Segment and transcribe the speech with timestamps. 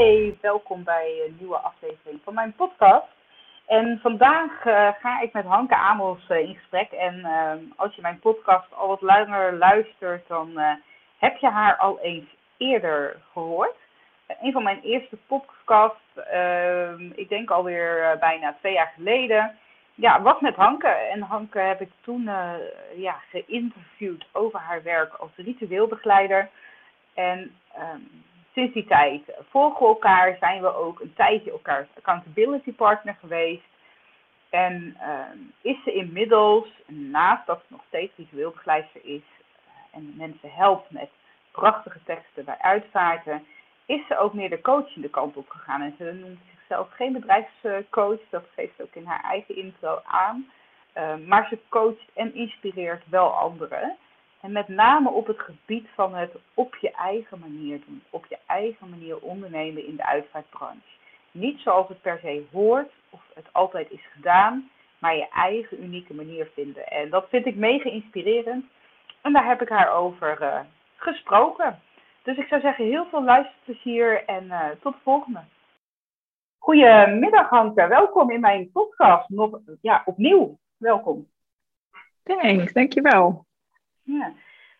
[0.00, 3.06] Hey, welkom bij een nieuwe aflevering van mijn podcast.
[3.66, 6.90] En vandaag uh, ga ik met Hanke Amos uh, in gesprek.
[6.90, 10.72] En uh, als je mijn podcast al wat langer luistert, dan uh,
[11.18, 12.24] heb je haar al eens
[12.56, 13.76] eerder gehoord.
[14.40, 19.56] een van mijn eerste podcasts, ehm, ik denk alweer bijna twee jaar geleden,
[19.94, 20.88] ja, was met Hanke.
[20.88, 22.30] En Hanke heb ik toen
[22.96, 26.48] ja, geïnterviewd over haar werk als ritueelbegeleider.
[27.14, 33.16] En um, sinds die tijd volgen elkaar, zijn we ook een tijdje elkaars accountability partner
[33.20, 33.68] geweest.
[34.50, 40.14] En uh, is ze inmiddels, naast dat ze nog steeds visueel begeleidster is uh, en
[40.16, 41.10] mensen helpt met
[41.50, 43.46] prachtige teksten bij uitvaarten,
[43.86, 45.82] is ze ook meer de coachende kant op gegaan.
[45.82, 50.50] En ze noemt zichzelf geen bedrijfscoach, dat geeft ze ook in haar eigen intro aan.
[50.96, 53.96] Uh, maar ze coacht en inspireert wel anderen.
[54.40, 58.38] En met name op het gebied van het op je eigen manier doen, op je
[58.46, 60.98] eigen manier ondernemen in de uitvaartbranche.
[61.30, 66.14] Niet zoals het per se hoort of het altijd is gedaan, maar je eigen unieke
[66.14, 66.86] manier vinden.
[66.86, 68.64] En dat vind ik mega inspirerend.
[69.20, 70.60] En daar heb ik haar over uh,
[70.96, 71.80] gesproken.
[72.22, 75.40] Dus ik zou zeggen, heel veel luisterplezier en uh, tot de volgende.
[76.58, 79.28] Goedemiddag Hanke, welkom in mijn podcast.
[79.28, 81.28] Nog, ja, opnieuw, welkom.
[82.22, 83.48] Thanks, dankjewel.
[84.18, 84.32] Ja.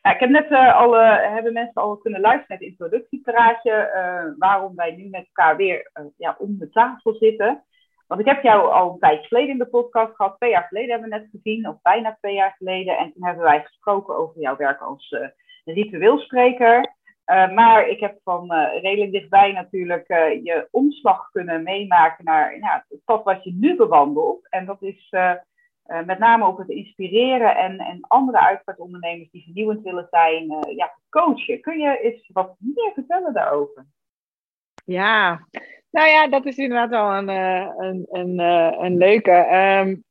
[0.03, 3.93] Nou, ik heb net uh, al, uh, hebben mensen al kunnen luisteren naar het introductiepraatje,
[3.95, 7.65] uh, waarom wij nu met elkaar weer ja, om de tafel zitten.
[8.07, 10.91] Want ik heb jou al een tijdje geleden in de podcast gehad, twee jaar geleden
[10.91, 12.99] hebben we net gezien, of bijna twee jaar geleden.
[12.99, 15.17] En toen hebben wij gesproken over jouw werk als
[15.65, 16.95] ritueelspreker.
[17.55, 18.53] maar ik heb van
[18.83, 20.09] redelijk dichtbij natuurlijk
[20.43, 24.49] je omslag kunnen meemaken naar nou, het pad wat je nu bewandelt.
[24.49, 25.13] En dat is
[25.91, 30.77] uh, met name op het inspireren en, en andere uitvaartondernemers die vernieuwend willen zijn, uh,
[30.77, 31.61] ja, coachen.
[31.61, 33.87] Kun je eens wat meer vertellen daarover?
[34.85, 35.47] Ja,
[35.91, 38.39] nou ja, dat is inderdaad wel een, uh, een, een,
[38.85, 39.55] een leuke.
[39.83, 40.05] Um,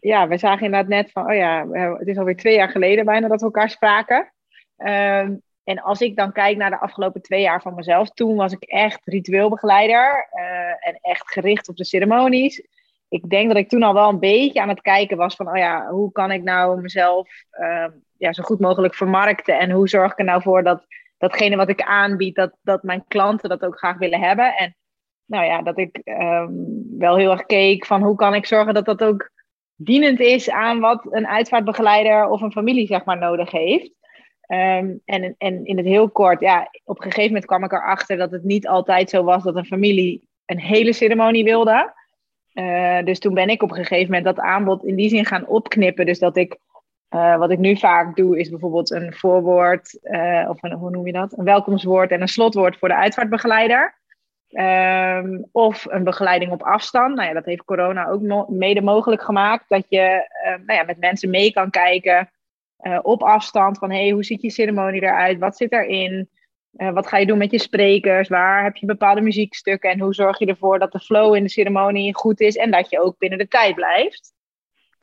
[0.00, 1.68] ja, we zagen inderdaad net van, oh ja,
[1.98, 4.32] het is alweer twee jaar geleden bijna dat we elkaar spraken.
[4.76, 8.52] Um, en als ik dan kijk naar de afgelopen twee jaar van mezelf, toen was
[8.52, 10.28] ik echt ritueelbegeleider
[10.80, 12.62] en echt gericht op de ceremonies
[13.08, 15.56] ik denk dat ik toen al wel een beetje aan het kijken was van, oh
[15.56, 17.28] ja, hoe kan ik nou mezelf
[17.60, 17.86] uh,
[18.16, 20.86] ja, zo goed mogelijk vermarkten en hoe zorg ik er nou voor dat
[21.18, 24.56] datgene wat ik aanbied, dat, dat mijn klanten dat ook graag willen hebben.
[24.56, 24.76] En
[25.24, 28.84] nou ja, dat ik um, wel heel erg keek van hoe kan ik zorgen dat
[28.84, 29.30] dat ook
[29.74, 33.96] dienend is aan wat een uitvaartbegeleider of een familie zeg maar nodig heeft.
[34.48, 38.16] Um, en, en in het heel kort, ja, op een gegeven moment kwam ik erachter
[38.16, 41.92] dat het niet altijd zo was dat een familie een hele ceremonie wilde.
[42.58, 45.46] Uh, dus toen ben ik op een gegeven moment dat aanbod in die zin gaan
[45.46, 46.06] opknippen.
[46.06, 46.56] Dus dat ik,
[47.14, 51.06] uh, wat ik nu vaak doe, is bijvoorbeeld een voorwoord, uh, of een, hoe noem
[51.06, 51.38] je dat?
[51.38, 53.96] Een welkomstwoord en een slotwoord voor de uitvaartbegeleider.
[54.50, 57.14] Um, of een begeleiding op afstand.
[57.14, 59.64] Nou ja, dat heeft corona ook mede mogelijk gemaakt.
[59.68, 60.28] Dat je
[60.66, 62.30] nou ja, met mensen mee kan kijken
[63.02, 63.78] op afstand.
[63.78, 65.38] Van hey, hoe ziet je ceremonie eruit?
[65.38, 66.28] Wat zit erin?
[66.78, 68.28] Uh, wat ga je doen met je sprekers?
[68.28, 69.90] Waar heb je bepaalde muziekstukken?
[69.90, 72.90] En hoe zorg je ervoor dat de flow in de ceremonie goed is en dat
[72.90, 74.32] je ook binnen de tijd blijft?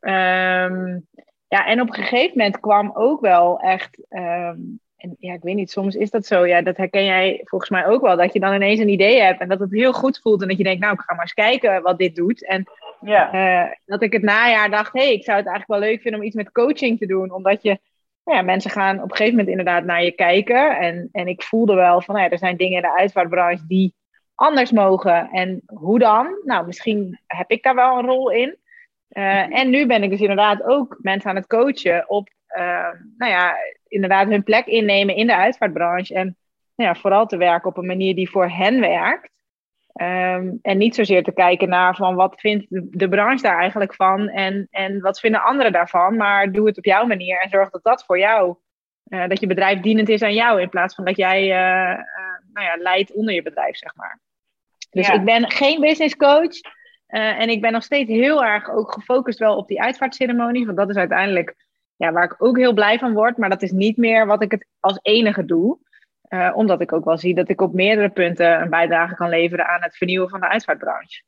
[0.00, 1.06] Um,
[1.48, 3.98] ja, en op een gegeven moment kwam ook wel echt.
[4.08, 6.46] Um, en ja, ik weet niet, soms is dat zo.
[6.46, 8.16] Ja, dat herken jij volgens mij ook wel.
[8.16, 10.42] Dat je dan ineens een idee hebt en dat het heel goed voelt.
[10.42, 12.46] En dat je denkt, nou, ik ga maar eens kijken wat dit doet.
[12.46, 12.64] En
[13.00, 13.34] ja.
[13.64, 16.20] uh, dat ik het najaar dacht, hé, hey, ik zou het eigenlijk wel leuk vinden
[16.20, 17.32] om iets met coaching te doen.
[17.32, 17.78] Omdat je
[18.34, 20.78] ja, mensen gaan op een gegeven moment inderdaad naar je kijken.
[20.78, 23.94] En, en ik voelde wel van, nou ja, er zijn dingen in de uitvaartbranche die
[24.34, 25.30] anders mogen.
[25.30, 26.40] En hoe dan?
[26.44, 28.56] Nou, misschien heb ik daar wel een rol in.
[29.10, 33.32] Uh, en nu ben ik dus inderdaad ook mensen aan het coachen op, uh, nou
[33.32, 33.56] ja,
[33.88, 36.14] inderdaad hun plek innemen in de uitvaartbranche.
[36.14, 36.36] En
[36.74, 39.30] nou ja, vooral te werken op een manier die voor hen werkt.
[40.02, 44.28] Um, en niet zozeer te kijken naar van wat vindt de, branche daar eigenlijk van
[44.28, 47.82] en, en wat vinden anderen daarvan, maar doe het op jouw manier en zorg dat
[47.82, 48.56] dat voor jou,
[49.08, 51.98] uh, dat je bedrijf dienend is aan jou in plaats van dat jij uh, uh,
[52.52, 54.20] nou ja, leidt onder je bedrijf, zeg maar.
[54.90, 55.12] Dus ja.
[55.12, 56.60] ik ben geen business coach.
[57.06, 60.66] en ik ben nog steeds heel erg ook gefocust wel op die uitvaartceremonie.
[60.66, 61.54] Want dat is uiteindelijk
[61.96, 63.36] ja, waar ik ook heel blij van word.
[63.36, 65.78] Maar dat is niet meer wat ik het als enige doe.
[66.54, 69.82] Omdat ik ook wel zie dat ik op meerdere punten een bijdrage kan leveren aan
[69.82, 71.22] het vernieuwen van de uitvaartbranche.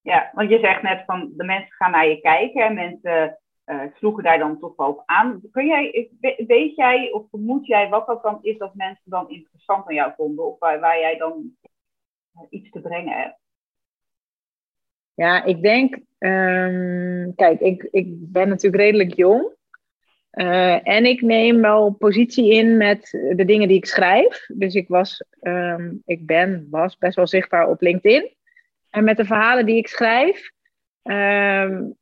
[0.00, 3.82] Ja, want je zegt net van de mensen gaan naar je kijken en mensen uh,
[3.94, 5.40] sloegen daar dan toch wel op aan.
[5.50, 6.10] Kun jij,
[6.46, 10.12] weet jij of vermoed jij wat dat dan is dat mensen dan interessant aan jou
[10.16, 11.56] vonden of waar, waar jij dan
[12.32, 13.38] eh, iets te brengen hebt?
[15.14, 19.56] Ja, ik denk, um, kijk, ik, ik ben natuurlijk redelijk jong.
[20.38, 24.46] Uh, en ik neem wel positie in met de dingen die ik schrijf.
[24.48, 28.34] Dus ik was, um, ik ben, was best wel zichtbaar op LinkedIn.
[28.90, 30.50] En met de verhalen die ik schrijf,
[31.02, 31.96] um,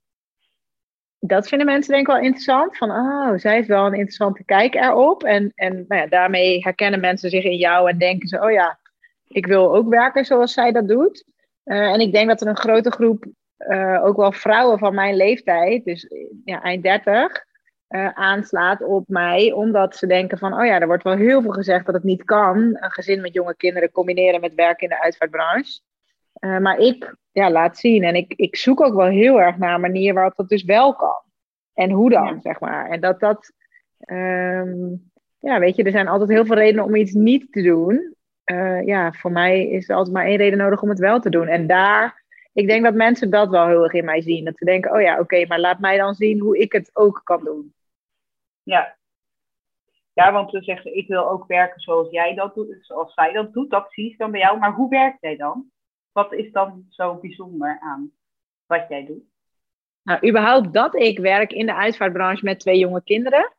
[1.19, 2.77] dat vinden mensen denk ik wel interessant.
[2.77, 5.23] Van, oh, zij heeft wel een interessante kijk erop.
[5.23, 8.79] En, en nou ja, daarmee herkennen mensen zich in jou en denken ze, oh ja,
[9.27, 11.25] ik wil ook werken zoals zij dat doet.
[11.65, 13.27] Uh, en ik denk dat er een grote groep,
[13.59, 16.11] uh, ook wel vrouwen van mijn leeftijd, dus
[16.45, 17.45] ja, eind 30,
[17.89, 19.53] uh, aanslaat op mij.
[19.53, 22.25] Omdat ze denken van, oh ja, er wordt wel heel veel gezegd dat het niet
[22.25, 22.59] kan.
[22.59, 25.81] Een gezin met jonge kinderen combineren met werken in de uitvaartbranche.
[26.41, 28.05] Uh, maar ik ja, laat zien.
[28.05, 30.95] En ik, ik zoek ook wel heel erg naar een manier waarop dat dus wel
[30.95, 31.23] kan.
[31.75, 32.91] En hoe dan, zeg maar.
[32.91, 33.53] En dat dat.
[34.11, 38.15] Um, ja, weet je, er zijn altijd heel veel redenen om iets niet te doen.
[38.53, 41.31] Uh, ja, voor mij is er altijd maar één reden nodig om het wel te
[41.31, 41.47] doen.
[41.47, 44.45] En daar, ik denk dat mensen dat wel heel erg in mij zien.
[44.45, 46.91] Dat ze denken, oh ja, oké, okay, maar laat mij dan zien hoe ik het
[46.93, 47.75] ook kan doen.
[48.67, 48.97] Ja.
[50.13, 53.53] Ja, want ze zeggen, ik wil ook werken zoals jij dat doet, zoals zij dat
[53.53, 53.71] doet.
[53.71, 54.59] Dat zie ik dan bij jou.
[54.59, 55.71] Maar hoe werkt jij dan?
[56.13, 58.13] Wat is dan zo bijzonder aan
[58.67, 59.23] wat jij doet?
[60.03, 63.55] Nou, überhaupt dat ik werk in de uitvaartbranche met twee jonge kinderen.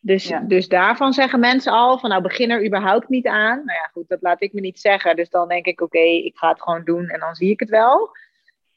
[0.00, 3.64] Dus, dus daarvan zeggen mensen al van nou begin er überhaupt niet aan.
[3.64, 5.16] Nou ja, goed, dat laat ik me niet zeggen.
[5.16, 7.70] Dus dan denk ik oké, ik ga het gewoon doen en dan zie ik het
[7.70, 8.10] wel.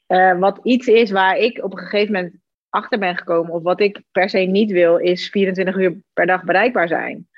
[0.08, 2.41] Uh, wat iets is waar ik op een gegeven moment
[2.72, 6.44] achter ben gekomen, of wat ik per se niet wil, is 24 uur per dag
[6.44, 7.28] bereikbaar zijn.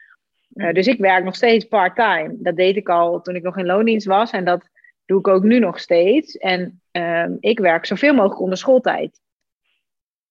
[0.55, 2.35] Uh, dus ik werk nog steeds part-time.
[2.39, 4.31] Dat deed ik al toen ik nog in loondienst was.
[4.31, 4.69] En dat
[5.07, 6.37] doe ik ook nu nog steeds.
[6.37, 9.21] En um, ik werk zoveel mogelijk onder schooltijd.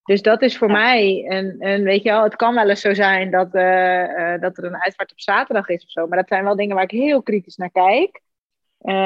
[0.04, 2.94] Dus dat is voor mij, en, en weet je wel, het kan wel eens zo
[2.94, 6.08] zijn dat, uh, uh, dat er een uitvaart op zaterdag is of zo.
[6.08, 8.22] Maar dat zijn wel dingen waar ik heel kritisch naar kijk.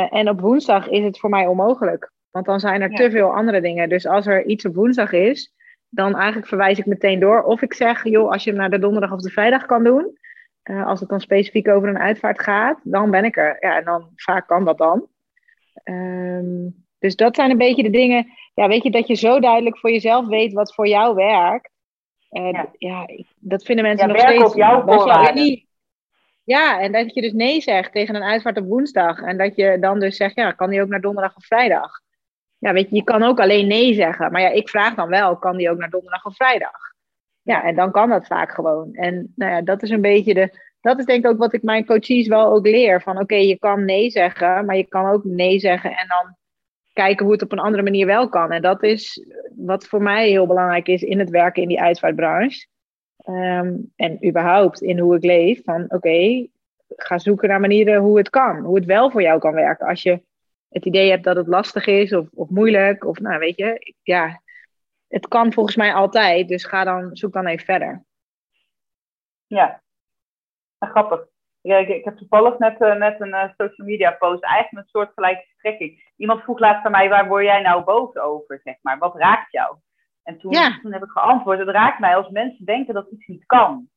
[0.10, 2.12] En op woensdag is het voor mij onmogelijk.
[2.32, 2.96] Want dan zijn er ja.
[2.96, 3.90] te veel andere dingen.
[3.90, 5.54] Dus als er iets op woensdag is,
[5.90, 7.44] dan eigenlijk verwijs ik meteen door.
[7.44, 10.18] Of ik zeg, joh, als je hem naar de donderdag of de vrijdag kan doen.
[10.64, 13.58] als het dan specifiek over een uitvaart gaat, dan ben ik er.
[13.60, 15.08] Ja, en dan vaak kan dat dan.
[15.84, 18.28] Um, dus dat zijn een beetje de dingen.
[18.54, 21.70] Ja, weet je, dat je zo duidelijk voor jezelf weet wat voor jou werkt.
[22.32, 22.72] Uh, ja.
[22.78, 23.08] ja.
[23.36, 24.44] dat vinden mensen ja, nog steeds.
[24.44, 25.66] op jouw voorwaarden.
[26.44, 29.22] Ja, en dat je dus nee zegt tegen een uitvaart op woensdag.
[29.22, 32.02] En dat je dan dus zegt, ja, kan die ook naar donderdag of vrijdag?
[32.60, 34.32] Ja, weet je, je kan ook alleen nee zeggen.
[34.32, 36.96] Maar ja, ik vraag dan wel, kan die ook naar donderdag of vrijdag?
[37.42, 38.94] Ja, en dan kan dat vaak gewoon.
[38.94, 41.64] En nou ja, dat is een beetje de, dat is denk ik ook wat ik
[41.64, 43.02] mijn coaches wel ook leer.
[43.02, 46.36] Van oké, je kan nee zeggen, maar je kan ook nee zeggen en dan
[46.94, 48.52] kijken hoe het op een andere manier wel kan.
[48.52, 49.26] En dat is
[49.56, 52.68] wat voor mij heel belangrijk is in het werken in die uitvaartbranche.
[53.30, 55.64] Um, en überhaupt in hoe ik leef.
[55.64, 56.48] Van oké,
[56.88, 58.64] ga zoeken naar manieren hoe het kan.
[58.64, 59.88] Hoe het wel voor jou kan werken.
[59.88, 60.22] Als je
[60.70, 63.06] het idee hebt dat het lastig is of, of moeilijk.
[63.06, 64.42] Of nou weet je, ja,
[65.08, 66.48] het kan volgens mij altijd.
[66.48, 68.06] Dus ga dan, zoek dan even verder.
[69.48, 69.82] Ja,
[70.78, 71.28] Ah, grappig.
[71.62, 74.92] Ja, ik, ik, heb toevallig net, uh, net een uh, social media post, eigenlijk een
[74.92, 76.12] soort gelijke strekking.
[76.16, 78.98] Iemand vroeg laatst aan mij, waar word jij nou boos over, zeg maar?
[78.98, 79.78] Wat raakt jou?
[80.24, 80.80] En toen, ja.
[80.82, 83.90] toen heb ik geantwoord, het raakt mij als mensen denken dat iets niet kan.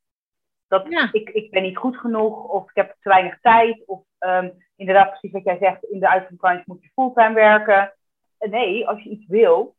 [0.69, 1.09] Dat ja.
[1.13, 5.09] ik, ik ben niet goed genoeg, of ik heb te weinig tijd, of um, inderdaad
[5.09, 7.93] precies wat jij zegt, in de uitvoeringsbranche moet je fulltime werken.
[8.39, 9.75] Nee, als je iets wil,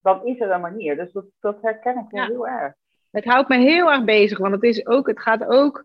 [0.00, 0.96] dan is er een manier.
[0.96, 2.26] Dus dat, dat herken ik ja.
[2.26, 2.74] heel erg.
[3.10, 5.84] Het houdt me heel erg bezig, want het, is ook, het gaat ook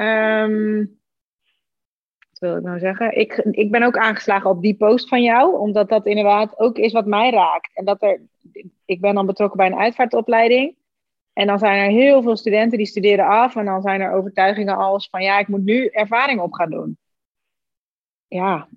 [0.00, 1.00] Um,
[2.30, 3.18] wat wil ik nou zeggen?
[3.18, 6.92] Ik, ik ben ook aangeslagen op die post van jou, omdat dat inderdaad ook is
[6.92, 7.70] wat mij raakt.
[7.74, 8.20] En dat er,
[8.84, 10.76] ik ben dan betrokken bij een uitvaartopleiding.
[11.32, 13.56] En dan zijn er heel veel studenten die studeren af.
[13.56, 16.98] En dan zijn er overtuigingen als van ja, ik moet nu ervaring op gaan doen.
[18.32, 18.68] Ja,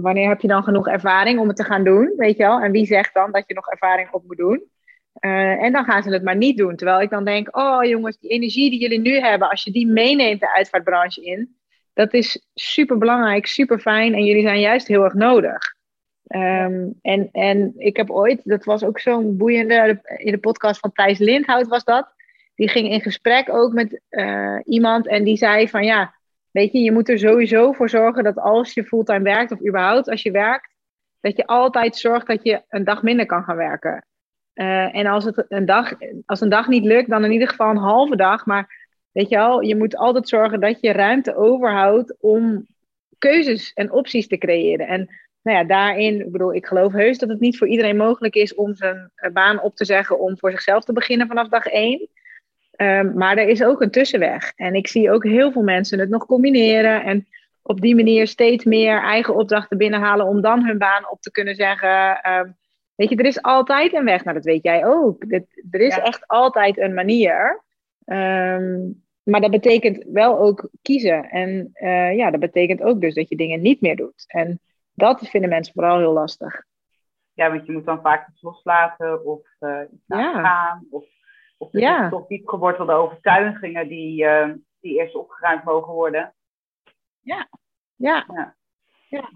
[0.00, 2.12] wanneer heb je dan genoeg ervaring om het te gaan doen?
[2.16, 2.60] Weet je wel?
[2.60, 4.64] En wie zegt dan dat je nog ervaring op moet doen?
[5.20, 6.76] Uh, en dan gaan ze het maar niet doen.
[6.76, 9.86] Terwijl ik dan denk, oh jongens, die energie die jullie nu hebben, als je die
[9.86, 11.56] meeneemt de uitvaartbranche in,
[11.92, 15.74] dat is super belangrijk, super fijn en jullie zijn juist heel erg nodig.
[16.28, 20.92] Um, en, en ik heb ooit, dat was ook zo'n boeiende, in de podcast van
[20.92, 22.14] Thijs Lindhout was dat.
[22.54, 26.14] Die ging in gesprek ook met uh, iemand en die zei van ja,
[26.56, 30.08] weet je, je moet er sowieso voor zorgen dat als je fulltime werkt of überhaupt
[30.08, 30.74] als je werkt,
[31.20, 34.06] dat je altijd zorgt dat je een dag minder kan gaan werken.
[34.52, 35.92] Eh, en als het een dag,
[36.26, 38.46] als een dag niet lukt, dan in ieder geval een halve dag.
[38.46, 42.66] Maar weet je wel, je moet altijd zorgen dat je ruimte overhoudt om
[43.18, 44.86] keuzes en opties te creëren.
[44.86, 45.08] En
[45.42, 48.54] nou ja, daarin, ik bedoel, ik geloof heus dat het niet voor iedereen mogelijk is
[48.54, 52.08] om zijn eh, baan op te zeggen om voor zichzelf te beginnen vanaf dag één.
[52.76, 54.52] Ehm, maar er is ook een tussenweg.
[54.56, 57.04] En ik zie ook heel veel mensen het nog combineren.
[57.04, 57.26] En
[57.62, 61.54] op die manier steeds meer eigen opdrachten binnenhalen om dan hun baan op te kunnen
[61.54, 62.20] zeggen.
[62.22, 62.50] Ehm,
[62.94, 64.24] weet je, er is altijd een weg.
[64.24, 65.24] Nou, dat weet jij ook.
[65.70, 67.64] er is echt altijd een manier.
[68.04, 68.78] Ehm,
[69.22, 71.30] maar dat betekent wel ook kiezen.
[71.30, 74.24] En uh, ja, dat betekent ook dus dat je dingen niet meer doet.
[74.26, 74.60] En
[74.94, 76.64] dat vinden mensen vooral heel lastig.
[77.32, 80.40] Ja, want je moet dan vaak iets loslaten of uh, iets ja.
[80.42, 80.86] gaan.
[80.90, 81.04] Of,
[81.56, 82.08] of er ja.
[82.08, 86.34] toch diep gewortelde overtuigingen die, uh, die eerst opgeruimd mogen worden.
[87.20, 87.48] Ja.
[87.96, 88.24] Ja.
[88.28, 88.56] ja.
[89.08, 89.30] ja.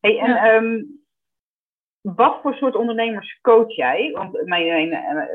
[0.00, 0.54] Hey, en ja.
[0.54, 1.04] Um,
[2.00, 4.10] wat voor soort ondernemers coach jij?
[4.12, 4.88] Want mijn,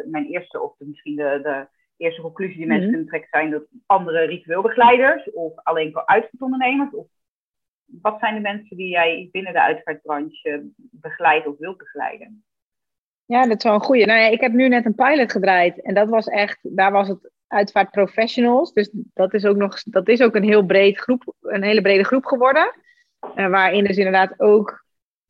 [0.06, 3.06] mijn, eerste, of misschien de, de eerste conclusie die mensen mm -hmm.
[3.06, 6.94] kunnen trekken, zijn dat andere ritueelbegeleiders of alleen voor uitvaartondernemers?
[6.94, 7.08] Of
[8.01, 12.44] wat zijn de mensen die jij binnen de uitvaartbranche begeleidt of wilt begeleiden?
[13.29, 14.05] Ja, dat is wel een goede.
[14.05, 17.07] Nou ja, ik heb nu net een pilot gedraaid en dat was echt, daar was
[17.07, 18.74] het uitvaartprofessionals.
[18.74, 22.03] Dus dat is ook nog, dat is ook een heel breed groep, een hele brede
[22.03, 22.74] groep geworden.
[23.36, 24.86] Uh, waarin dus inderdaad ook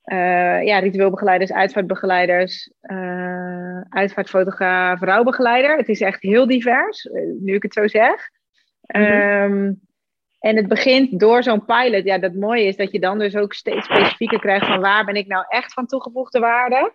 [0.05, 5.77] uh, ja, ritueelbegeleiders, uitvaartbegeleiders, uh, uitvaartfotograaf, rouwbegeleider.
[5.77, 8.29] Het is echt heel divers, nu ik het zo zeg.
[8.81, 9.51] Mm -hmm.
[9.51, 9.81] um,
[10.39, 12.03] en het begint door zo'n pilot.
[12.03, 15.15] Ja, dat mooie is dat je dan dus ook steeds specifieker krijgt van waar ben
[15.15, 16.93] ik nou echt van toegevoegde waarde.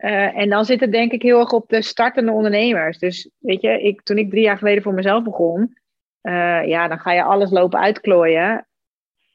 [0.00, 2.98] Uh, en dan zit het denk ik heel erg op de startende ondernemers.
[2.98, 5.76] Dus weet je, ik, toen ik drie jaar geleden voor mezelf begon,
[6.22, 8.66] uh, ja, dan ga je alles lopen uitklooien.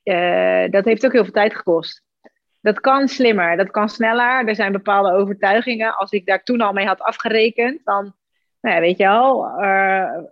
[0.03, 2.03] Uh, dat heeft ook heel veel tijd gekost.
[2.61, 4.47] Dat kan slimmer, dat kan sneller.
[4.47, 5.95] Er zijn bepaalde overtuigingen.
[5.95, 8.13] Als ik daar toen al mee had afgerekend, dan
[8.61, 9.41] nou ja, weet je wel,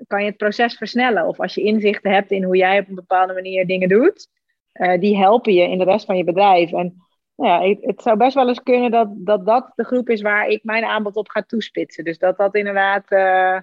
[0.08, 1.28] kan je het proces versnellen.
[1.28, 4.28] Of als je inzichten hebt in hoe jij op een bepaalde manier dingen doet,
[5.00, 6.72] die helpen je in de rest van je bedrijf.
[6.72, 6.96] En
[7.36, 10.48] nou ja, het, zou best wel eens kunnen dat, dat dat de groep is waar
[10.48, 12.04] ik mijn aanbod op ga toespitsen.
[12.04, 13.60] Dus dat dat inderdaad uh,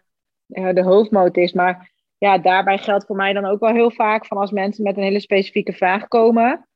[0.46, 1.52] de hoofdmoot is.
[1.52, 4.96] Maar ja, daarbij geldt voor mij dan ook wel heel vaak van als mensen met
[4.96, 6.68] een hele specifieke vraag komen.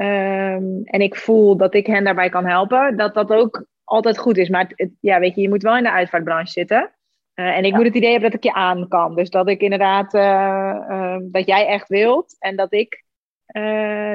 [0.00, 4.36] Um, en ik voel dat ik hen daarbij kan helpen, dat dat ook altijd goed
[4.36, 4.48] is.
[4.48, 6.92] Maar het, het, ja, weet je, je moet wel in de uitvaartbranche zitten.
[7.34, 7.76] Uh, en ik ja.
[7.76, 9.14] moet het idee hebben dat ik je aan kan.
[9.14, 13.04] Dus dat ik inderdaad, uh, uh, dat jij echt wilt en dat ik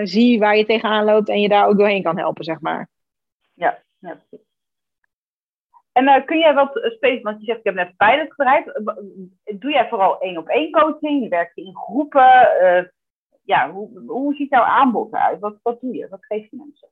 [0.04, 2.90] zie waar je tegenaan loopt en je daar ook doorheen kan helpen, zeg maar.
[3.54, 4.46] Ja, ja precies.
[5.92, 8.66] En kun jij wat specifiek, want je zegt ik heb net pilot gedraaid.
[9.44, 11.30] Doe jij vooral één op één coaching?
[11.30, 12.48] Werk je in groepen?
[13.44, 15.40] ja, hoe, hoe ziet jouw aanbod eruit?
[15.40, 16.08] Wat, wat doe je?
[16.10, 16.90] Wat geef je mensen?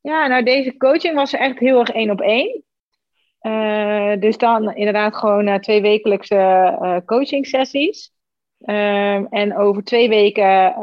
[0.00, 2.64] Ja, nou deze coaching was echt heel erg één op één.
[3.40, 8.15] Uh, dus dan inderdaad gewoon twee wekelijkse coaching sessies.
[8.58, 10.74] En over twee weken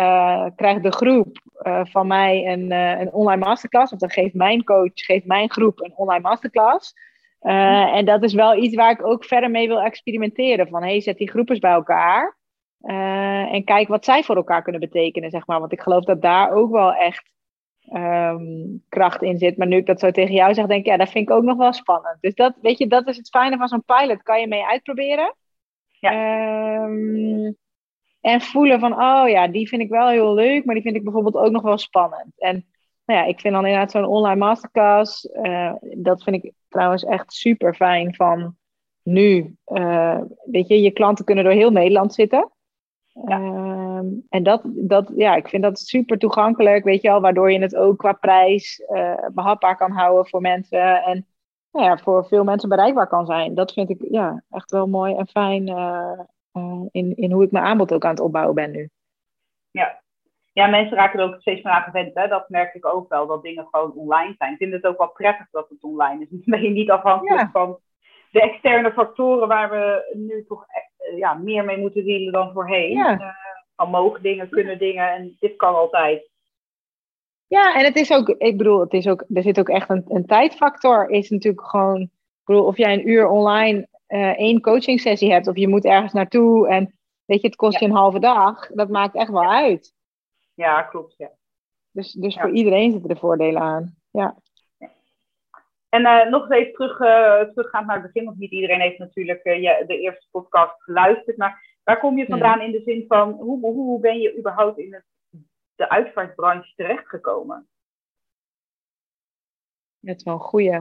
[0.55, 1.41] krijgt de groep
[1.83, 3.93] van mij een, een online masterclass.
[3.93, 6.93] Of dan geeft mijn coach, geeft mijn groep een online masterclass.
[7.39, 10.67] en dat is wel iets waar ik ook verder mee wil experimenteren.
[10.67, 12.37] Van hey, zet die groepers bij elkaar.
[13.51, 15.59] en kijk wat zij voor elkaar kunnen betekenen, zeg maar.
[15.59, 17.33] Want ik geloof dat daar ook wel echt
[17.91, 19.57] um, kracht in zit.
[19.57, 21.43] Maar nu ik dat zo tegen jou zeg, denk ik, ja, dat vind ik ook
[21.43, 22.17] nog wel spannend.
[22.21, 24.23] Dus dat, weet je, dat is het fijne van zo'n pilot.
[24.23, 25.35] Kan je mee uitproberen.
[25.99, 26.83] Ja.
[26.83, 27.57] Um,
[28.23, 31.03] en voelen van, oh ja, die vind ik wel heel leuk, maar die vind ik
[31.03, 32.33] bijvoorbeeld ook nog wel spannend.
[32.37, 32.65] En
[33.05, 37.33] nou ja, ik vind dan inderdaad zo'n online masterclass, uh, dat vind ik trouwens echt
[37.33, 38.55] super fijn van
[39.01, 39.55] nu.
[39.65, 42.51] Uh, weet je, je klanten kunnen door heel Nederland zitten.
[43.27, 43.37] Ja.
[43.37, 47.59] Um, en dat, dat, ja, ik vind dat super toegankelijk, weet je wel, waardoor je
[47.59, 51.25] het ook qua prijs uh, behapbaar kan houden voor mensen en
[51.71, 53.55] nou ja, voor veel mensen bereikbaar kan zijn.
[53.55, 55.67] Dat vind ik ja, echt wel mooi en fijn
[56.53, 58.89] uh, in, in hoe ik mijn aanbod ook aan het opbouwen ben nu.
[59.71, 60.01] Ja,
[60.53, 62.13] ja mensen raken er ook steeds meer aan gewend.
[62.13, 62.27] Hè?
[62.27, 64.51] Dat merk ik ook wel, dat dingen gewoon online zijn.
[64.51, 66.29] Ik vind het ook wel prettig dat het online is.
[66.29, 67.49] Dan ben je niet afhankelijk ja.
[67.51, 67.79] van
[68.31, 72.97] de externe factoren waar we nu toch echt, ja, meer mee moeten dealen dan voorheen.
[72.97, 73.35] Ja
[73.75, 76.31] van mogen dingen, kunnen dingen en dit kan altijd.
[77.47, 80.05] Ja, en het is ook, ik bedoel, het is ook, er zit ook echt een,
[80.07, 81.09] een tijdfactor.
[81.09, 82.09] Is natuurlijk gewoon, ik
[82.45, 86.13] bedoel, of jij een uur online uh, één coaching sessie hebt, of je moet ergens
[86.13, 89.93] naartoe en weet je, het kost je een halve dag, dat maakt echt wel uit.
[90.53, 91.13] Ja, klopt.
[91.17, 91.31] Ja.
[91.91, 92.41] Dus, dus ja.
[92.41, 93.95] voor iedereen zitten er voordelen aan.
[94.11, 94.37] Ja.
[95.89, 99.45] En uh, nog eens terug, uh, teruggaand naar het begin, want niet iedereen heeft natuurlijk
[99.45, 101.37] uh, de eerste podcast geluisterd.
[101.37, 104.93] Maar Waar kom je vandaan in de zin van, hoe, hoe ben je überhaupt in
[104.93, 105.05] het,
[105.75, 107.67] de uitvaartbranche terechtgekomen?
[109.99, 110.79] Dat is wel een goeie.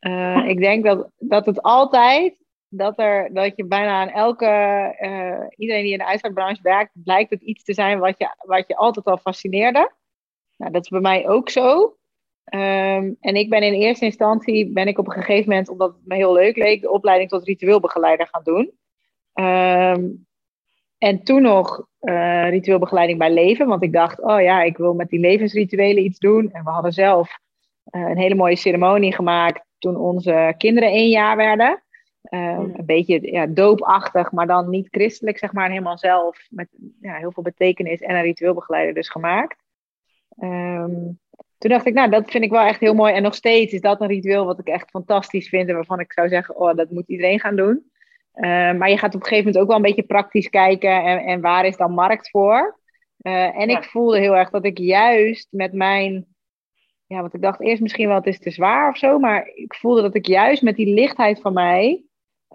[0.00, 2.39] Uh, ik denk dat, dat het altijd,
[2.70, 4.46] dat, er, dat je bijna aan elke,
[5.00, 8.64] uh, iedereen die in de uitvaartbranche werkt, blijkt het iets te zijn wat je, wat
[8.66, 9.92] je altijd al fascineerde.
[10.56, 11.82] Nou, dat is bij mij ook zo.
[12.54, 16.06] Um, en ik ben in eerste instantie, ben ik op een gegeven moment, omdat het
[16.06, 18.72] me heel leuk leek, de opleiding tot ritueelbegeleider gaan doen.
[19.34, 20.26] Um,
[20.98, 25.08] en toen nog uh, ritueelbegeleiding bij leven, want ik dacht, oh ja, ik wil met
[25.08, 26.50] die levensrituelen iets doen.
[26.52, 27.38] En we hadden zelf
[27.90, 31.82] uh, een hele mooie ceremonie gemaakt toen onze kinderen één jaar werden.
[32.22, 35.68] Um, een beetje ja, doopachtig, maar dan niet christelijk, zeg maar.
[35.68, 36.68] helemaal zelf met
[37.00, 39.56] ja, heel veel betekenis en een ritueelbegeleider dus gemaakt.
[40.42, 41.18] Um,
[41.58, 43.14] toen dacht ik, nou, dat vind ik wel echt heel mooi.
[43.14, 45.68] En nog steeds is dat een ritueel wat ik echt fantastisch vind.
[45.68, 47.90] En waarvan ik zou zeggen, oh, dat moet iedereen gaan doen.
[48.34, 51.04] Uh, maar je gaat op een gegeven moment ook wel een beetje praktisch kijken.
[51.04, 52.78] En, en waar is dan markt voor?
[53.22, 53.78] Uh, en ja.
[53.78, 56.26] ik voelde heel erg dat ik juist met mijn
[57.10, 59.74] ja, want ik dacht eerst misschien wel het is te zwaar of zo, maar ik
[59.74, 62.04] voelde dat ik juist met die lichtheid van mij,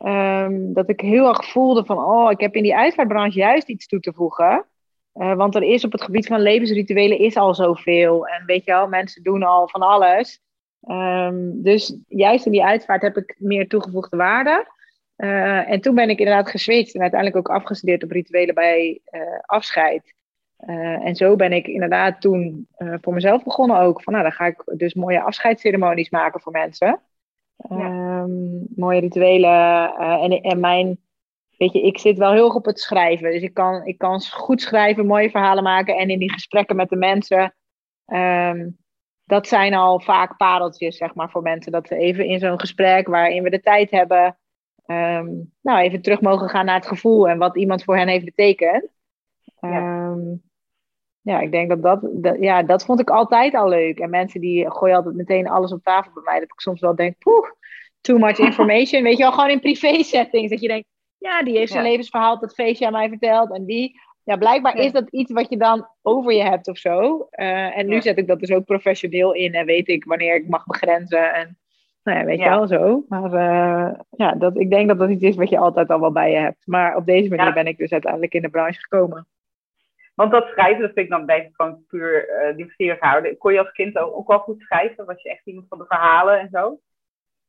[0.03, 3.87] um, dat ik heel erg voelde van, oh, ik heb in die uitvaartbranche juist iets
[3.87, 4.65] toe te voegen.
[5.13, 8.27] Uh, want er is op het gebied van levensrituelen is al zoveel.
[8.27, 10.41] En weet je wel, mensen doen al van alles.
[10.87, 14.67] Um, dus juist in die uitvaart heb ik meer toegevoegde waarde.
[15.17, 19.21] Uh, en toen ben ik inderdaad geswitcht en uiteindelijk ook afgestudeerd op rituelen bij uh,
[19.41, 20.13] afscheid.
[20.57, 24.03] En zo ben ik inderdaad toen voor mezelf begonnen ook.
[24.03, 26.99] Van nou, dan ga ik dus mooie afscheidsceremonies maken voor mensen.
[27.55, 28.21] Ja.
[28.21, 29.49] Um, mooie rituelen.
[29.99, 30.99] Uh, en, en mijn,
[31.57, 33.31] weet je, ik zit wel heel erg op het schrijven.
[33.31, 35.97] Dus ik kan, ik kan goed schrijven, mooie verhalen maken.
[35.97, 37.55] En in die gesprekken met de mensen,
[38.05, 38.77] um,
[39.23, 41.71] dat zijn al vaak pareltjes, zeg maar, voor mensen.
[41.71, 44.37] Dat we even in zo'n gesprek waarin we de tijd hebben,
[44.85, 48.25] um, nou, even terug mogen gaan naar het gevoel en wat iemand voor hen heeft
[48.25, 48.89] betekend.
[49.59, 50.17] Ja.
[51.25, 53.99] Ja, ik denk dat dat, dat, ja, dat vond ik altijd al leuk.
[53.99, 56.39] En mensen die gooien altijd meteen alles op tafel bij mij.
[56.39, 57.49] Dat ik soms wel denk, poeh,
[58.01, 59.03] too much information.
[59.03, 60.49] Weet je wel, gewoon in privé settings.
[60.49, 61.89] Dat je denkt, ja, die heeft zijn ja.
[61.89, 63.51] levensverhaal, dat feestje aan mij verteld.
[63.51, 64.83] En die, ja, blijkbaar ja.
[64.83, 67.27] is dat iets wat je dan over je hebt of zo.
[67.31, 69.53] Uh, en nu zet ik dat dus ook professioneel in.
[69.53, 71.33] En weet ik wanneer ik mag begrenzen.
[71.33, 71.57] En
[72.03, 73.05] nou ja, weet je wel zo.
[73.07, 76.11] Maar uh, ja, dat, ik denk dat dat iets is wat je altijd al wel
[76.11, 76.67] bij je hebt.
[76.67, 79.27] Maar op deze manier ben ik dus uiteindelijk in de branche gekomen.
[80.15, 83.37] Want dat schrijven, dat vind ik dan ik gewoon puur uh, nieuwsgierig houden.
[83.37, 85.05] Kon je als kind ook, ook wel goed schrijven?
[85.05, 86.79] Was je echt iemand van de verhalen en zo?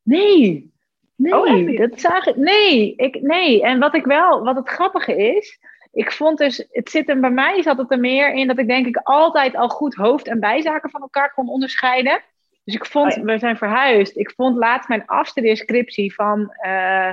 [0.03, 0.71] Nee,
[1.15, 2.35] nee, oh, dat zag ik.
[2.35, 3.63] Nee, ik, nee.
[3.63, 5.59] En wat ik wel, wat het grappige is,
[5.91, 8.67] ik vond dus, het zit er bij mij zat het er meer in dat ik
[8.67, 12.21] denk ik altijd al goed hoofd- en bijzaken van elkaar kon onderscheiden.
[12.63, 13.23] Dus ik vond, oh ja.
[13.23, 14.17] we zijn verhuisd.
[14.17, 17.11] Ik vond laatst mijn afstudeerscriptie van uh,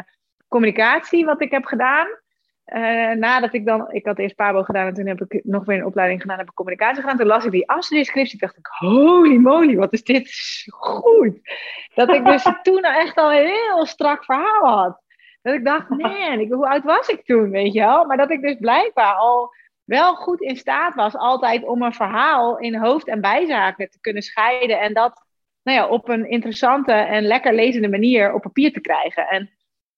[0.49, 2.07] communicatie, wat ik heb gedaan.
[2.66, 5.79] Uh, nadat ik dan, ik had eerst Pabo gedaan en toen heb ik nog weer
[5.79, 7.16] een opleiding gedaan, heb ik communicatie gedaan.
[7.16, 10.31] Toen las ik die afstudeerscriptie, dacht ik, holy moly, wat is dit
[10.68, 11.40] goed.
[11.94, 15.03] Dat ik dus toen echt al een heel strak verhaal had.
[15.42, 18.05] Dat ik dacht, man, ik, hoe oud was ik toen, weet je wel?
[18.05, 19.50] Maar dat ik dus blijkbaar al
[19.85, 24.22] wel goed in staat was altijd om een verhaal in hoofd- en bijzaken te kunnen
[24.22, 24.81] scheiden.
[24.81, 25.24] En dat
[25.62, 29.29] nou ja, op een interessante en lekker lezende manier op papier te krijgen.
[29.29, 29.50] En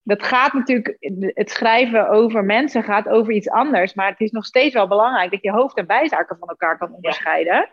[0.07, 0.97] dat gaat natuurlijk,
[1.35, 5.31] het schrijven over mensen gaat over iets anders, maar het is nog steeds wel belangrijk
[5.31, 7.69] dat je hoofd- en bijzaken van elkaar kan onderscheiden.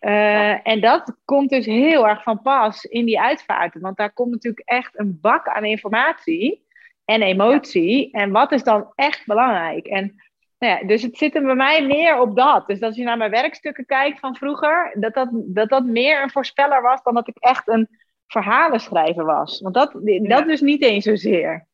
[0.00, 0.62] Uh, ja.
[0.62, 4.68] En dat komt dus heel erg van pas in die uitvaarten, want daar komt natuurlijk
[4.68, 6.66] echt een bak aan informatie
[7.04, 8.08] en emotie.
[8.12, 8.20] Ja.
[8.20, 9.86] En wat is dan echt belangrijk?
[9.86, 10.14] En
[10.58, 12.66] nou ja, dus het zit er bij mij meer op dat.
[12.66, 16.30] Dus als je naar mijn werkstukken kijkt van vroeger, dat dat, dat, dat meer een
[16.30, 17.88] voorspeller was dan dat ik echt een
[18.26, 19.60] verhalen schrijven was.
[19.60, 20.40] Want dat, dat ja.
[20.40, 21.66] dus niet eens zozeer.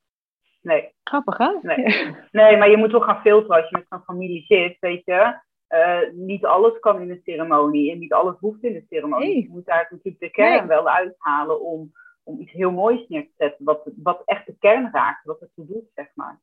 [0.61, 0.95] Nee.
[1.05, 1.59] Grappig, hè?
[1.63, 2.15] Nee.
[2.31, 5.41] nee, maar je moet wel gaan filteren als je met zo'n familie zit, weet je.
[5.69, 9.29] Uh, niet alles kan in de ceremonie en niet alles hoeft in de ceremonie.
[9.29, 9.43] Nee.
[9.43, 10.67] Je moet daar natuurlijk de kern nee.
[10.67, 14.89] wel uithalen om, om iets heel moois neer te zetten, wat, wat echt de kern
[14.93, 16.41] raakt, wat het toe doet, zeg maar.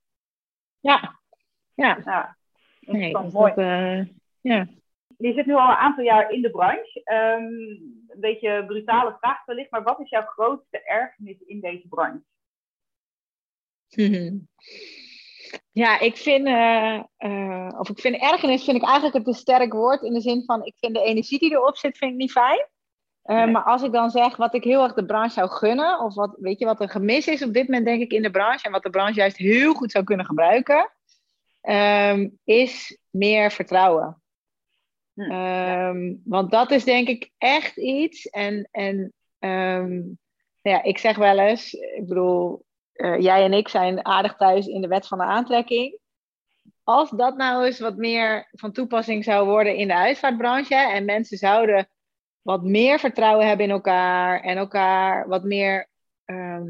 [0.79, 1.19] Ja.
[1.73, 1.97] Ja.
[2.05, 2.37] ja.
[2.79, 3.53] Nee, dat mooi.
[3.55, 4.05] Dat, uh,
[4.41, 4.67] ja.
[5.21, 7.01] Je zit nu al een aantal jaar in de branche.
[7.05, 7.45] Um,
[8.07, 12.23] een beetje een brutale vraag wellicht, maar wat is jouw grootste ergernis in deze branche?
[15.71, 19.73] Ja, ik vind, uh, uh, of ik vind ergernis vind ik eigenlijk het een sterk
[19.73, 22.31] woord in de zin van ik vind de energie die erop zit, vind ik niet
[22.31, 22.67] fijn.
[23.23, 23.47] Uh, nee.
[23.47, 26.35] Maar als ik dan zeg wat ik heel erg de branche zou gunnen, of wat,
[26.39, 28.71] weet je, wat er gemis is op dit moment, denk ik, in de branche, en
[28.71, 30.91] wat de branche juist heel goed zou kunnen gebruiken,
[31.61, 34.21] um, is meer vertrouwen.
[35.19, 35.31] Hm.
[35.31, 38.29] Um, want dat is denk ik echt iets.
[38.29, 40.17] En, en um,
[40.61, 44.81] ja, ik zeg wel eens, ik bedoel, uh, jij en ik zijn aardig thuis in
[44.81, 45.97] de wet van de aantrekking.
[46.83, 51.37] Als dat nou eens wat meer van toepassing zou worden in de uitvaartbranche en mensen
[51.37, 51.89] zouden
[52.41, 55.87] wat meer vertrouwen hebben in elkaar en elkaar wat meer
[56.25, 56.67] ehm,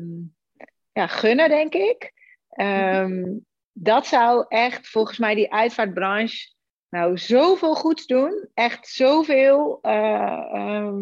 [0.92, 2.14] ja, gunnen, denk ik.
[2.50, 3.38] Ehm,
[3.72, 6.58] dat zou echt volgens mij die uitvaartbranche
[6.90, 8.50] nou zoveel goeds doen.
[8.54, 11.02] Echt zoveel uh,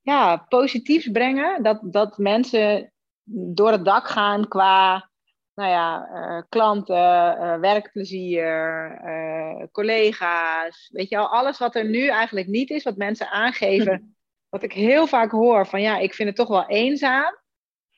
[0.00, 1.62] ja, positiefs brengen.
[1.62, 5.10] Dat, dat mensen door het dak gaan qua
[5.54, 10.88] nou ja, uh, klanten, uh, werkplezier, uh, collega's.
[10.92, 14.08] Weet je al, alles wat er nu eigenlijk niet is, wat mensen aangeven.
[14.48, 17.38] Wat ik heel vaak hoor van ja, ik vind het toch wel eenzaam.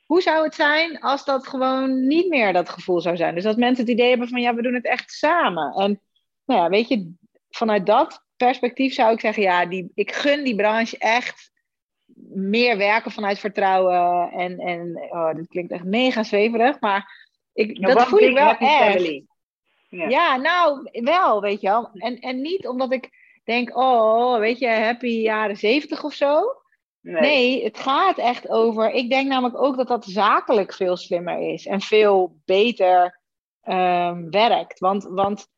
[0.06, 3.34] Hoe zou het zijn als dat gewoon niet meer dat gevoel zou zijn?
[3.34, 5.72] Dus dat mensen het idee hebben van ja, we doen het echt samen.
[5.72, 6.00] En
[6.46, 7.12] nou ja, weet je,
[7.50, 11.50] vanuit dat perspectief zou ik zeggen, ja, die, ik gun die branche echt
[12.28, 14.30] meer werken vanuit vertrouwen.
[14.30, 19.22] En, en oh, dit klinkt echt mega zweverig, maar ik, dat voel ik wel echt.
[19.88, 20.08] Ja.
[20.08, 20.36] ja.
[20.36, 21.90] nou, wel, weet je wel.
[21.92, 23.10] En, en niet omdat ik
[23.44, 26.42] denk, oh, weet je, happy jaren zeventig of zo.
[27.00, 27.20] Nee.
[27.20, 27.64] nee.
[27.64, 28.90] het gaat echt over.
[28.90, 33.20] Ik denk namelijk ook dat dat zakelijk veel slimmer is en veel beter
[33.64, 34.78] um, werkt.
[34.78, 35.48] Want, want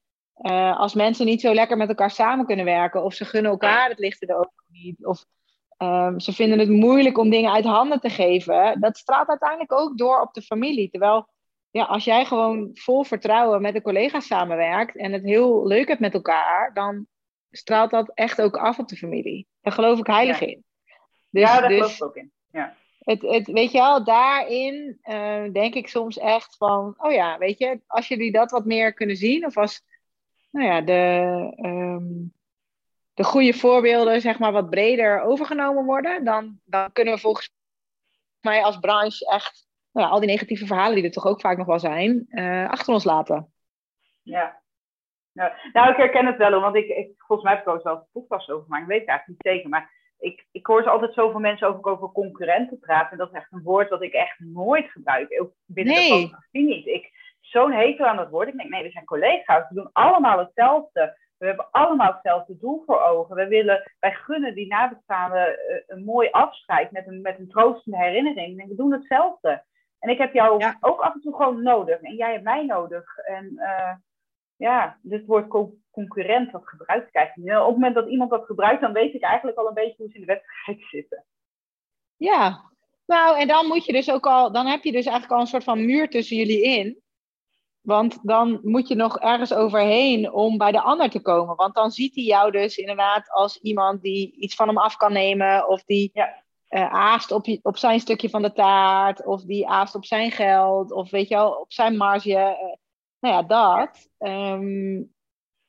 [0.43, 3.89] uh, als mensen niet zo lekker met elkaar samen kunnen werken, of ze gunnen elkaar
[3.89, 5.25] het licht in de ogen niet, of
[5.79, 9.99] um, ze vinden het moeilijk om dingen uit handen te geven, dat straalt uiteindelijk ook
[9.99, 10.91] door op de familie.
[10.91, 11.29] Terwijl
[11.71, 16.01] ja, als jij gewoon vol vertrouwen met een collega samenwerkt en het heel leuk hebt
[16.01, 17.07] met elkaar, dan
[17.51, 19.47] straalt dat echt ook af op de familie.
[19.61, 20.65] Daar geloof ik heilig in.
[21.31, 22.33] Dus, ja, daar dus, geloof ik ook in.
[22.51, 22.75] Ja.
[22.99, 27.59] Het, het, weet je wel, daarin uh, denk ik soms echt van, oh ja, weet
[27.59, 29.83] je, als jullie dat wat meer kunnen zien, of als
[30.51, 32.33] nou ja, de, um,
[33.15, 37.51] de goede voorbeelden zeg maar wat breder overgenomen worden, dan, dan kunnen we volgens
[38.41, 41.57] mij als branche echt nou ja, al die negatieve verhalen die er toch ook vaak
[41.57, 43.53] nog wel zijn, uh, achter ons laten.
[44.23, 44.63] Ja.
[45.33, 47.95] Nou, nou, ik herken het wel, want ik, ik, volgens mij heb ik ook wel
[47.95, 48.83] een podcast over gemaakt.
[48.83, 51.85] Ik weet het eigenlijk niet zeker, maar ik, ik hoor ze altijd zoveel mensen over,
[51.85, 53.11] over concurrenten praten.
[53.11, 55.41] En dat is echt een woord dat ik echt nooit gebruik.
[55.41, 56.09] Ook binnen nee.
[56.09, 56.87] de fotografie niet.
[56.87, 57.11] Ik
[57.51, 58.49] zo'n hekel aan dat woord.
[58.49, 59.69] Ik denk, nee, we zijn collega's.
[59.69, 61.17] We doen allemaal hetzelfde.
[61.39, 63.37] We hebben allemaal hetzelfde doel voor ogen.
[63.37, 67.99] We willen, wij gunnen die nabestaanden uh, een mooi afscheid met een, met een troostende
[67.99, 68.61] herinnering.
[68.61, 69.65] En we doen hetzelfde.
[69.99, 72.01] En ik heb jou ook af en toe gewoon nodig.
[72.01, 73.17] En jij hebt mij nodig.
[73.17, 73.93] En uh,
[74.57, 77.61] ja, dit woord co concurrent, dat gebruikt krijg je.
[77.61, 80.09] Op het moment dat iemand dat gebruikt, dan weet ik eigenlijk al een beetje hoe
[80.09, 81.25] ze in de wedstrijd zitten.
[82.17, 82.71] Ja,
[83.07, 85.47] nou, en dan moet je dus ook al, dan heb je dus eigenlijk al een
[85.47, 87.03] soort van muur tussen jullie in.
[87.81, 91.57] Want dan moet je nog ergens overheen om bij de ander te komen.
[91.57, 95.13] Want dan ziet hij jou dus inderdaad als iemand die iets van hem af kan
[95.13, 95.69] nemen.
[95.69, 99.95] Of die ja uh, aast op, op zijn stukje van de taart, of die aast
[99.95, 102.31] op zijn geld, of weet je wel, op zijn marge.
[102.31, 102.77] Uh,
[103.19, 104.09] nou ja, dat.
[104.19, 105.15] Um,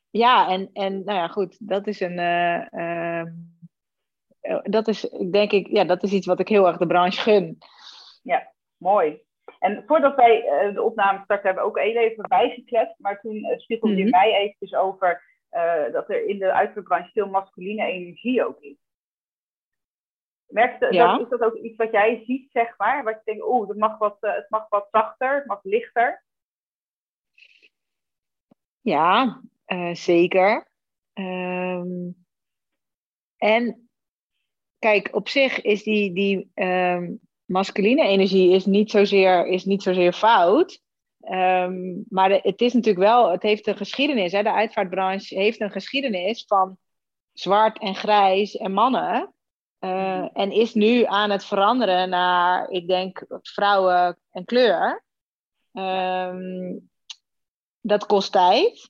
[0.10, 2.18] ja, en, en nou ja, goed, dat is een.
[2.18, 3.24] Uh,
[4.64, 7.58] dat is, denk ik, ja, dat is iets wat ik heel erg de branche gun.
[8.24, 9.22] Ja, mooi.
[9.60, 10.42] En voordat wij
[10.74, 13.00] de opname starten, hebben we ook even bijgekletst.
[13.00, 14.20] Maar toen uh, spiegelde je mm -hmm.
[14.20, 15.28] mij eventjes over
[15.92, 18.78] dat er in de uitvoerbranche veel masculine energie ook is.
[20.50, 23.04] Merk je, dat, is dat ook iets wat jij ziet, zeg maar?
[23.04, 26.24] Wat je denkt, oeh, het mag wat, uh, het mag wat zachter, het mag lichter.
[28.82, 30.68] Ja, uh, zeker.
[31.14, 32.26] Um,
[33.38, 33.90] en
[34.80, 37.20] kijk, op zich is die, die um,
[37.50, 40.82] masculine energie is niet zozeer, is niet zozeer fout.
[41.32, 44.32] Um, maar de, het is natuurlijk wel, het heeft een geschiedenis.
[44.32, 44.44] Hè?
[44.44, 46.78] De uitvaartbranche heeft een geschiedenis van
[47.34, 49.34] zwart en grijs en mannen.
[49.80, 55.04] Uh, en is nu aan het veranderen naar, ik denk, vrouwen en kleur.
[55.74, 56.90] Um,
[57.82, 58.90] dat kost tijd.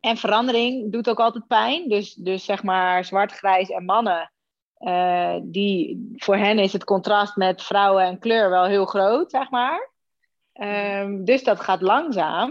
[0.00, 1.88] En verandering doet ook altijd pijn.
[1.88, 4.32] Dus, dus zeg maar zwart, grijs en mannen.
[4.80, 9.50] Uh, die, voor hen is het contrast met vrouwen en kleur wel heel groot, zeg
[9.50, 9.90] maar.
[10.52, 12.50] Um, dus dat gaat langzaam.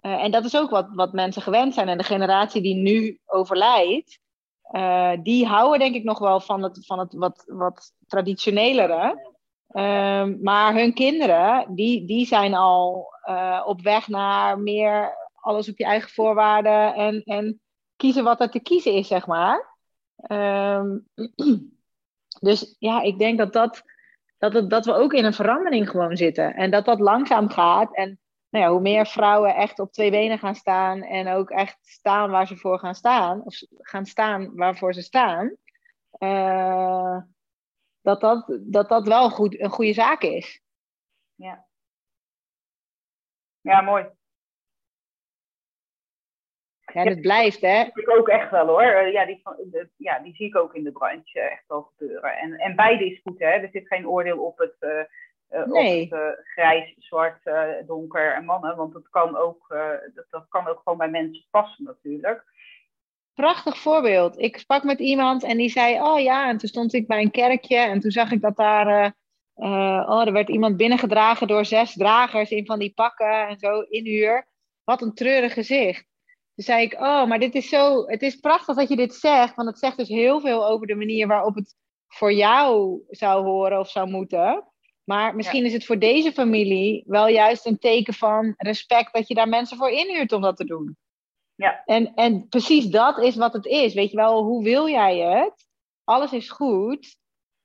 [0.00, 1.88] Uh, en dat is ook wat, wat mensen gewend zijn.
[1.88, 4.18] En de generatie die nu overlijdt,
[4.72, 9.32] uh, die houden denk ik nog wel van het, van het wat, wat traditionelere.
[9.70, 13.12] Uh, maar hun kinderen, die, die zijn al
[13.64, 17.60] op weg naar meer alles op je eigen voorwaarden en, en
[17.96, 19.73] kiezen wat er te kiezen is, zeg maar.
[20.28, 21.08] Um,
[22.46, 23.82] dus ja, ik denk dat, dat,
[24.38, 26.54] dat, dat we ook in een verandering gewoon zitten.
[26.54, 27.94] En dat dat langzaam gaat.
[27.94, 31.78] En nou ja, hoe meer vrouwen echt op twee benen gaan staan en ook echt
[31.82, 35.56] staan waar ze voor gaan staan, of gaan staan waarvoor ze staan,
[36.18, 37.18] uh,
[38.00, 40.60] dat, dat, dat dat wel goed, een goede zaak is.
[41.34, 41.66] Ja.
[43.60, 44.06] Ja, mooi.
[46.94, 47.84] Ja, en het blijft, hè?
[47.84, 49.08] Dat ik ook echt wel, hoor.
[49.08, 49.42] ja, die,
[49.96, 52.38] ja, die zie ik ook in de branche echt wel gebeuren.
[52.38, 53.46] En, en beide is goed, hè.
[53.46, 56.04] Er zit geen oordeel op het, uh, nee.
[56.04, 57.50] op het grijs, zwart,
[57.86, 58.76] donker en mannen.
[58.76, 59.66] Want dat kan, ook,
[60.14, 62.44] dat, dat kan ook gewoon bij mensen passen natuurlijk.
[63.34, 64.38] Prachtig voorbeeld.
[64.38, 67.30] Ik sprak met iemand en die zei: Oh ja, en toen stond ik bij een
[67.30, 69.14] kerkje en toen zag ik dat daar.
[69.54, 74.46] Oh, er werd iemand binnengedragen door zes dragers in van die pakken en zo inhuur.
[74.84, 76.13] Wat een treurig gezicht.
[76.54, 78.06] Toen zei ik: Oh, maar dit is zo.
[78.06, 80.94] Het is prachtig dat je dit zegt, want het zegt dus heel veel over de
[80.94, 81.74] manier waarop het
[82.08, 84.68] voor jou zou horen of zou moeten.
[85.04, 89.34] Maar misschien is het voor deze familie wel juist een teken van respect dat je
[89.34, 90.96] daar mensen voor inhuurt om dat te doen.
[91.54, 91.82] Ja.
[91.84, 93.94] En, en precies dat is wat het is.
[93.94, 95.66] Weet je wel, hoe wil jij het?
[96.04, 97.16] Alles is goed,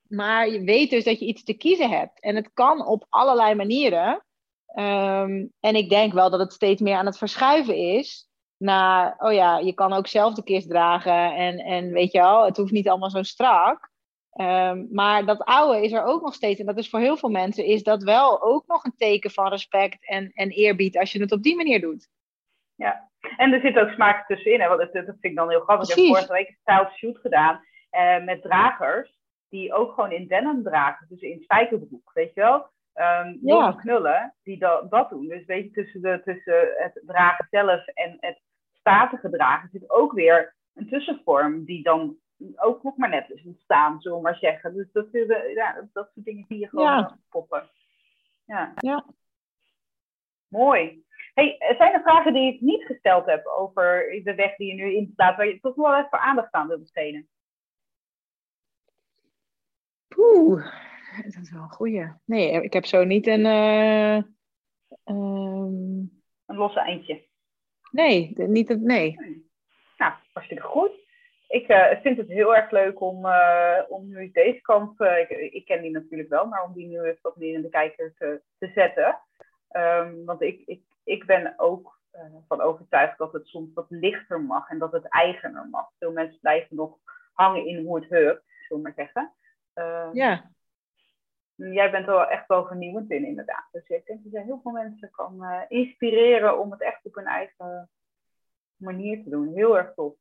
[0.07, 2.19] maar je weet dus dat je iets te kiezen hebt.
[2.19, 4.25] En het kan op allerlei manieren.
[4.65, 8.28] Ehm, en ik denk wel dat het steeds meer aan het verschuiven is
[8.59, 12.45] naar, oh ja, je kan ook zelf de kist dragen en, en weet je wel,
[12.45, 13.89] het hoeft niet allemaal zo strak.
[14.31, 16.59] Ehm, maar dat oude is er ook nog steeds.
[16.59, 19.47] En dat is voor heel veel mensen is dat wel ook nog een teken van
[19.47, 22.09] respect en, en eerbied als je het op die manier doet.
[22.75, 24.61] Ja, en er zit ook smaak tussenin.
[24.61, 24.67] Hè?
[24.67, 25.89] Want dat, dat vind ik dan heel grappig.
[25.89, 29.17] Ik heb vorige week een styled shoot gedaan uh, met dragers.
[29.49, 31.07] Die ook gewoon in denim dragen.
[31.09, 32.69] Dus in spijkerbroek, weet je wel.
[32.93, 33.71] Um, ja.
[33.71, 35.27] knullen die dat, dat doen.
[35.27, 38.39] Dus weet je, tussen, de, tussen het dragen zelf en het
[38.79, 42.17] statige dragen zit ook weer een tussenvorm die dan
[42.55, 44.73] ook nog maar net is ontstaan, zullen we maar zeggen.
[44.73, 45.07] Dus dat,
[45.55, 47.17] ja, dat soort dingen die je gewoon ja.
[47.29, 47.69] poppen.
[48.45, 48.73] Ja.
[48.75, 49.05] ja.
[50.47, 51.03] Mooi.
[51.33, 54.93] Hey, zijn er vragen die ik niet gesteld heb over de weg die je nu
[54.93, 57.29] inslaat, waar je toch wel even aandacht aan wilt besteden?
[60.07, 60.65] Poeh,
[61.23, 62.13] dat is wel een goeie.
[62.25, 63.45] Nee, ik heb zo niet een...
[63.45, 64.15] Uh,
[65.05, 66.21] um...
[66.45, 67.28] Een losse eindje.
[67.91, 69.15] Nee, niet het, nee.
[69.97, 70.91] Nou, hartstikke goed.
[71.47, 75.65] Ik uh, vind het heel erg leuk om, uh, om nu deze kant, ik, ik,
[75.65, 78.41] ken die natuurlijk wel, maar om die nu even wat meer in de kijker te,
[78.57, 79.19] te zetten.
[79.71, 81.99] Um, want ik, ik ik ben ook
[82.47, 85.89] van overtuigd dat het soms wat lichter mag en dat het eigener mag.
[85.99, 86.97] Veel mensen blijven nog
[87.33, 89.33] hangen in hoe het heupt, zullen we maar zeggen.
[89.75, 90.51] Uh, ja.
[91.59, 93.67] Jij bent er wel echt wel vernieuwend in, inderdaad.
[93.71, 97.15] Dus ik denk dat je heel veel mensen kan uh, inspireren om het echt op
[97.15, 97.89] hun eigen
[98.75, 99.53] manier te doen.
[99.53, 100.13] Heel erg tof.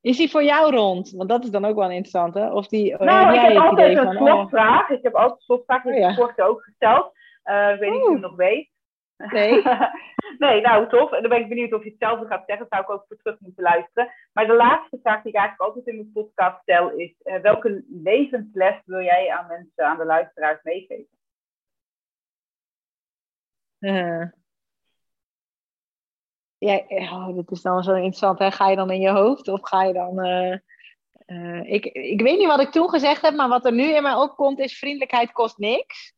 [0.00, 1.10] Is die voor jou rond?
[1.10, 2.52] Want dat is dan ook wel interessant, hè?
[2.52, 4.88] Of die, nou, heb jij ik heb altijd een slotvraag.
[4.88, 7.12] Ik heb altijd een slotvraag, die heb ik vorige ook gesteld.
[7.44, 8.70] Uh, ik weet niet of je het nog weet.
[9.16, 9.62] Nee.
[10.38, 11.12] nee, nou tof.
[11.12, 12.66] En dan ben ik benieuwd of je hetzelfde gaat zeggen.
[12.68, 14.12] Zou ik ook voor terug moeten luisteren.
[14.32, 17.84] Maar de laatste vraag die ik eigenlijk altijd in mijn podcast stel is: uh, welke
[17.88, 21.18] levensles wil jij aan mensen, aan de luisteraars meegeven?
[23.78, 24.26] Uh.
[26.58, 28.38] Ja, oh, dit is dan zo interessant.
[28.38, 28.50] Hè?
[28.50, 30.26] Ga je dan in je hoofd of ga je dan.
[31.26, 34.02] Uh, ik, ik weet niet wat ik toen gezegd heb, maar wat er nu in
[34.02, 36.14] mij opkomt is: vriendelijkheid kost niks.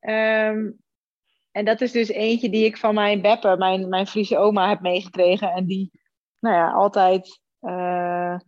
[0.00, 0.84] Um,
[1.56, 4.80] en dat is dus eentje die ik van mijn Beppe, mijn, mijn Friese oma, heb
[4.80, 5.52] meegekregen.
[5.52, 5.90] En die,
[6.40, 8.38] nou ja, altijd, uh,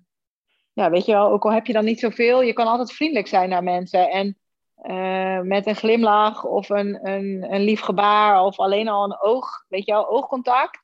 [0.73, 3.27] ja, weet je wel, ook al heb je dan niet zoveel, je kan altijd vriendelijk
[3.27, 4.11] zijn naar mensen.
[4.11, 4.39] En
[4.83, 9.65] uh, met een glimlach of een, een, een lief gebaar of alleen al een oog,
[9.69, 10.81] weet je wel, oogcontact,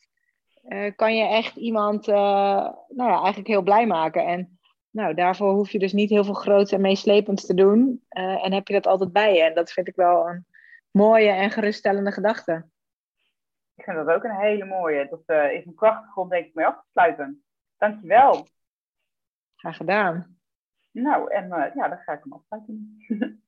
[0.69, 4.27] uh, kan je echt iemand, nou ja, eigenlijk heel blij maken.
[4.27, 4.59] En
[4.91, 8.03] nou, daarvoor hoef je dus niet heel veel groots en meeslepends te doen.
[8.09, 9.43] en heb je dat altijd bij je.
[9.43, 10.47] En dat vind ik wel een
[10.97, 12.69] mooie en geruststellende gedachte.
[13.75, 15.09] Ik vind dat ook een hele mooie.
[15.09, 17.45] Dat uh, is een krachtige om denk ik mee af te sluiten.
[17.77, 18.47] Dankjewel.
[19.57, 20.39] Graag gedaan.
[20.91, 22.97] Nou, en uh, ja, dan ga ik hem afsluiten.